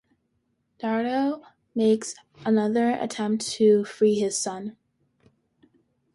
Dardo 0.79 1.43
makes 1.75 2.15
another 2.43 2.93
attempt 2.99 3.45
to 3.51 3.85
free 3.85 4.15
his 4.15 4.35
son. 4.35 4.75